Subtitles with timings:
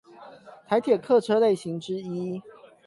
[0.67, 2.41] 台鐵客車類型之一